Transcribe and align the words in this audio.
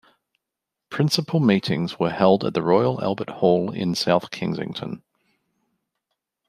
Principal 0.89 1.39
meetings 1.39 1.99
were 1.99 2.09
held 2.09 2.43
at 2.43 2.55
the 2.55 2.63
Royal 2.63 2.99
Albert 3.03 3.29
Hall 3.29 3.69
in 3.71 3.93
South 3.93 4.31
Kensington. 4.31 5.03